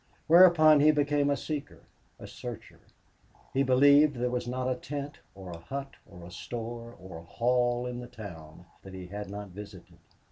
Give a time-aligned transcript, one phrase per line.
[0.25, 1.81] Whereupon he became a seeker,
[2.17, 2.79] a searcher;
[3.53, 7.23] he believed there was not a tent or a hut or a store or a
[7.25, 9.99] hall in the town that he had not visited.